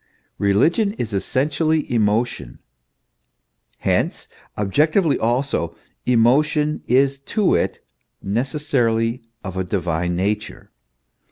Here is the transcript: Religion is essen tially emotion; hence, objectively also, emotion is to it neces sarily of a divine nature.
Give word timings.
Religion 0.39 0.93
is 0.93 1.13
essen 1.13 1.47
tially 1.47 1.87
emotion; 1.87 2.57
hence, 3.81 4.27
objectively 4.57 5.19
also, 5.19 5.75
emotion 6.07 6.81
is 6.87 7.19
to 7.19 7.53
it 7.53 7.85
neces 8.25 8.61
sarily 8.61 9.21
of 9.43 9.55
a 9.57 9.63
divine 9.63 10.15
nature. 10.15 10.71